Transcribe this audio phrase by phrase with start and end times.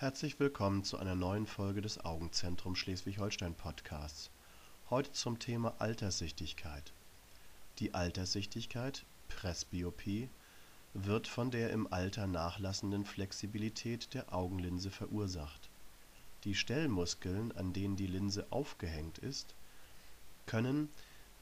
[0.00, 4.30] Herzlich willkommen zu einer neuen Folge des Augenzentrum Schleswig-Holstein Podcasts.
[4.88, 6.94] Heute zum Thema Alterssichtigkeit.
[7.80, 10.30] Die Alterssichtigkeit, Presbyopie,
[10.94, 15.68] wird von der im Alter nachlassenden Flexibilität der Augenlinse verursacht.
[16.44, 19.54] Die Stellmuskeln, an denen die Linse aufgehängt ist,
[20.46, 20.88] können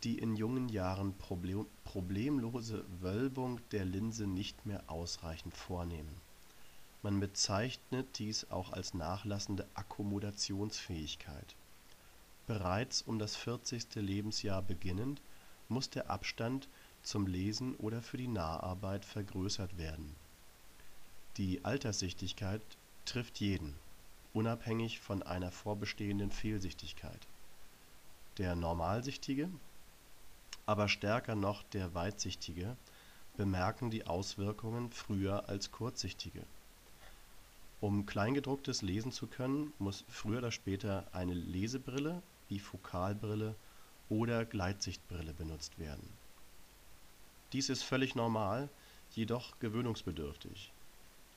[0.03, 6.28] die in jungen Jahren problem problemlose Wölbung der Linse nicht mehr ausreichend vornehmen.
[7.03, 11.55] Man bezeichnet dies auch als nachlassende Akkommodationsfähigkeit.
[12.47, 13.95] Bereits um das 40.
[13.97, 15.21] Lebensjahr beginnend
[15.69, 16.69] muss der Abstand
[17.03, 20.17] zum Lesen oder für die Naharbeit vergrößert werden.
[21.37, 22.63] Die Alterssichtigkeit
[23.05, 23.75] trifft jeden,
[24.33, 27.29] unabhängig von einer vorbestehenden Fehlsichtigkeit.
[28.39, 29.49] Der Normalsichtige
[30.69, 32.77] aber stärker noch der Weitsichtige
[33.39, 36.43] bemerken die Auswirkungen früher als Kurzsichtige.
[37.81, 43.55] Um Kleingedrucktes lesen zu können, muss früher oder später eine Lesebrille, Bifokalbrille
[44.09, 46.19] oder Gleitsichtbrille benutzt werden.
[47.53, 48.69] Dies ist völlig normal,
[49.11, 50.73] jedoch gewöhnungsbedürftig,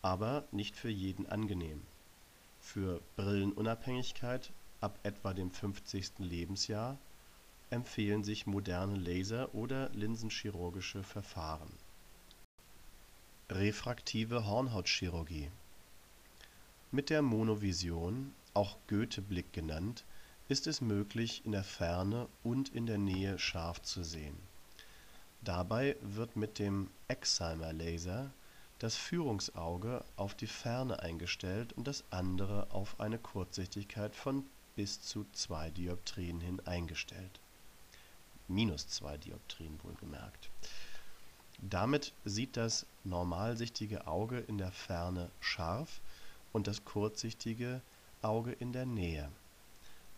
[0.01, 1.85] aber nicht für jeden angenehm.
[2.59, 6.19] Für Brillenunabhängigkeit ab etwa dem 50.
[6.19, 6.97] Lebensjahr
[7.69, 11.71] empfehlen sich moderne Laser oder linsenchirurgische Verfahren.
[13.49, 15.51] Refraktive Hornhautchirurgie
[16.91, 20.03] Mit der Monovision, auch Goethe-Blick genannt,
[20.49, 24.37] ist es möglich, in der Ferne und in der Nähe scharf zu sehen.
[25.41, 28.31] Dabei wird mit dem Excimer Laser
[28.79, 35.25] das Führungsauge auf die Ferne eingestellt und das andere auf eine Kurzsichtigkeit von bis zu
[35.33, 37.39] 2 Dioptrien hin eingestellt
[38.51, 40.49] minus 2 Dioptrien wohlgemerkt.
[41.61, 46.01] Damit sieht das normalsichtige Auge in der Ferne scharf
[46.53, 47.81] und das kurzsichtige
[48.21, 49.31] Auge in der Nähe.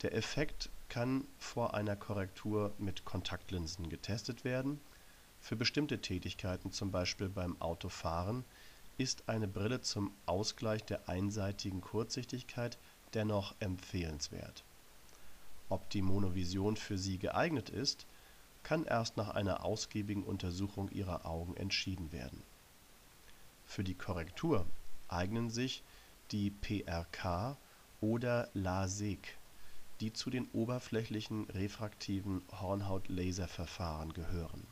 [0.01, 4.79] Der Effekt kann vor einer Korrektur mit Kontaktlinsen getestet werden.
[5.39, 8.43] Für bestimmte Tätigkeiten, zum Beispiel beim Autofahren,
[8.97, 12.77] ist eine Brille zum Ausgleich der einseitigen Kurzsichtigkeit
[13.13, 14.63] dennoch empfehlenswert.
[15.69, 18.05] Ob die Monovision für Sie geeignet ist,
[18.61, 22.43] kann erst nach einer ausgiebigen Untersuchung ihrer Augen entschieden werden.
[23.65, 24.65] Für die Korrektur
[25.07, 25.83] eignen sich
[26.31, 27.57] die PRK
[28.01, 29.37] oder LASIK,
[29.99, 34.65] die zu den oberflächlichen refraktiven Hornhaut-Laserverfahren gehören.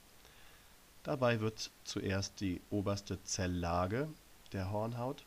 [1.03, 4.09] Dabei wird zuerst die oberste Zelllage
[4.51, 5.25] der Hornhaut,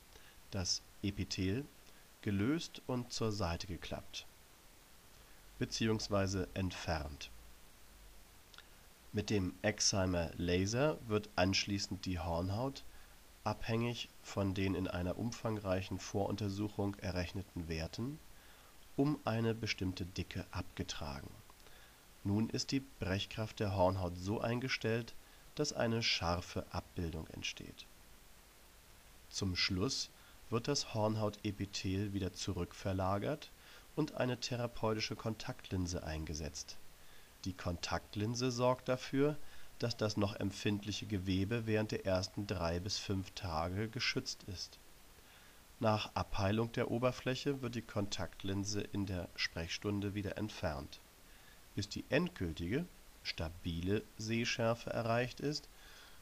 [0.50, 1.64] das Epithel,
[2.22, 4.26] gelöst und zur Seite geklappt
[5.58, 6.46] bzw.
[6.54, 7.30] entfernt
[9.14, 12.82] mit dem Excimer Laser wird anschließend die Hornhaut,
[13.44, 18.18] abhängig von den in einer umfangreichen Voruntersuchung errechneten Werten,
[18.96, 21.30] um eine bestimmte Dicke abgetragen.
[22.24, 25.14] Nun ist die Brechkraft der Hornhaut so eingestellt,
[25.54, 27.86] dass eine scharfe Abbildung entsteht.
[29.28, 30.10] Zum Schluss
[30.50, 33.50] wird das Hornhautepithel wieder zurückverlagert
[33.94, 36.76] und eine therapeutische Kontaktlinse eingesetzt
[37.44, 39.36] die Kontaktlinse sorgt dafür,
[39.84, 44.78] dass das noch empfindliche Gewebe während der ersten drei bis fünf Tage geschützt ist.
[45.78, 51.00] Nach Abheilung der Oberfläche wird die Kontaktlinse in der Sprechstunde wieder entfernt.
[51.74, 52.86] Bis die endgültige,
[53.22, 55.68] stabile Sehschärfe erreicht ist,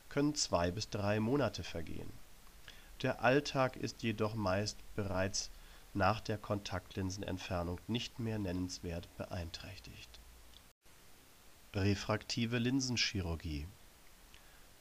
[0.08, 2.10] können zwei bis drei Monate vergehen.
[3.02, 5.52] Der Alltag ist jedoch meist bereits
[5.94, 10.21] nach der Kontaktlinsenentfernung nicht mehr nennenswert beeinträchtigt
[11.74, 13.66] Refraktive Linsenchirurgie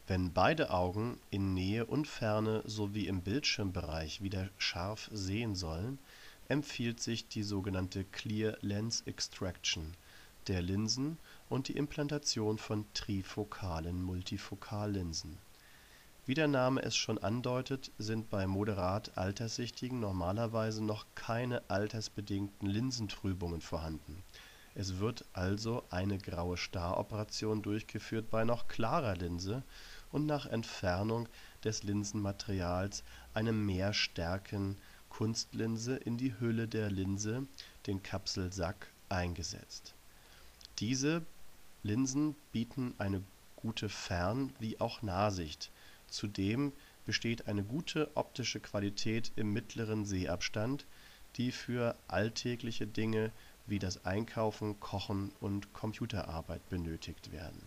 [0.07, 6.00] Wenn beide Augen in Nähe und Ferne sowie im Bildschirmbereich wieder scharf sehen sollen,
[6.50, 9.96] empfiehlt sich die sogenannte Clear Lens Extraction
[10.47, 15.38] der Linsen und die Implantation von trifokalen Multifokallinsen.
[16.25, 23.61] Wie der Name es schon andeutet, sind bei moderat Alterssichtigen normalerweise noch keine altersbedingten Linsentrübungen
[23.61, 24.22] vorhanden
[24.76, 29.64] es wird also eine graue Staroperation durchgeführt bei noch klarer Linse
[30.12, 31.29] und nach Entfernung
[31.64, 33.03] des Linsenmaterials
[33.34, 37.46] eine Mehrstärken-Kunstlinse in die Hülle der Linse,
[37.88, 39.94] den Kapselsack, eingesetzt.
[40.79, 41.22] Diese
[41.84, 43.23] Linsen bieten eine
[43.56, 45.72] gute Fern wie auch Nahsicht,
[46.08, 46.72] zudem
[47.06, 50.85] besteht eine gute optische Qualität im mittleren Sehabstand,
[51.38, 53.32] die für alltägliche Dinge
[53.67, 57.61] wie das Einkaufen, Kochen und Computerarbeit benötigt werden.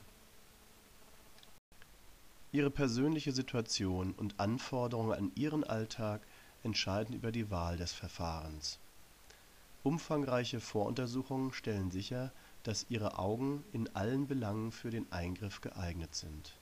[2.53, 6.21] Ihre persönliche Situation und Anforderungen an Ihren Alltag
[6.63, 8.79] entscheiden über die Wahl des Verfahrens.
[9.83, 12.33] Umfangreiche Voruntersuchungen stellen sicher,
[12.63, 16.53] dass Ihre Augen in allen Belangen für den Eingriff geeignet sind.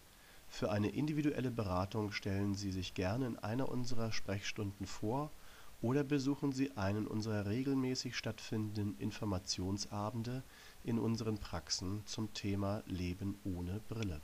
[0.49, 5.31] Für eine individuelle Beratung stellen Sie sich gerne in einer unserer Sprechstunden vor
[5.82, 10.43] oder besuchen Sie einen unserer regelmäßig stattfindenden Informationsabende
[10.84, 14.20] in unseren Praxen zum Thema Leben ohne Brille.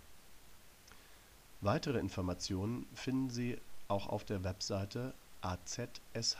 [1.60, 3.58] Weitere Informationen finden Sie
[3.88, 6.30] auch auf der Webseite azsh.de.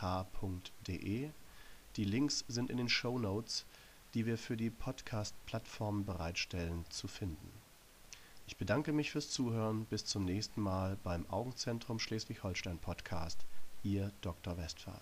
[1.97, 3.67] Die Links sind in den Shownotes,
[4.15, 7.51] die wir für die Podcast-Plattformen bereitstellen, zu finden.
[8.47, 9.85] Ich bedanke mich fürs Zuhören.
[9.87, 13.45] Bis zum nächsten Mal beim Augenzentrum Schleswig-Holstein Podcast.
[13.83, 14.57] Ihr Dr.
[14.57, 15.01] Westphal.